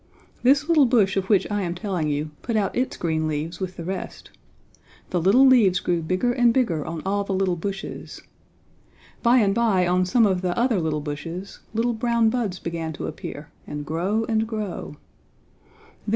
This 0.41 0.67
little 0.67 0.87
bush 0.87 1.15
of 1.15 1.29
which 1.29 1.45
I 1.51 1.61
am 1.61 1.75
telling 1.75 2.07
you 2.09 2.31
put 2.41 2.55
out 2.55 2.75
its 2.75 2.97
green 2.97 3.27
leaves 3.27 3.59
with 3.59 3.77
the 3.77 3.83
rest. 3.83 4.31
The 5.11 5.21
little 5.21 5.45
leaves 5.45 5.79
grew 5.79 6.01
bigger 6.01 6.33
and 6.33 6.51
bigger 6.51 6.83
on 6.83 7.03
all 7.05 7.23
the 7.23 7.35
little 7.35 7.55
bushes. 7.55 8.19
By 9.21 9.37
and 9.37 9.53
by 9.53 9.85
on 9.85 10.07
some 10.07 10.25
of 10.25 10.41
the 10.41 10.57
other 10.57 10.79
little 10.79 11.01
bushes, 11.01 11.59
little 11.75 11.93
brown 11.93 12.31
buds 12.31 12.57
began 12.57 12.93
to 12.93 13.05
appear 13.05 13.51
and 13.67 13.85
grow 13.85 14.25
and 14.27 14.47
grow. 14.47 14.95